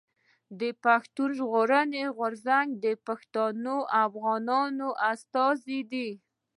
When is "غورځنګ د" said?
2.17-2.85